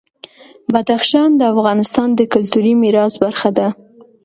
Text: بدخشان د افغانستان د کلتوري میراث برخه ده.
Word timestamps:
بدخشان 0.73 1.29
د 1.35 1.41
افغانستان 1.53 2.07
د 2.15 2.21
کلتوري 2.33 2.73
میراث 2.81 3.13
برخه 3.23 3.49
ده. 3.57 3.67